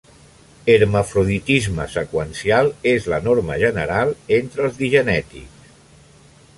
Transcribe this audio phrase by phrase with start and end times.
[0.75, 5.75] Hermafroditisme seqüencial és la norma general entre els digenètics.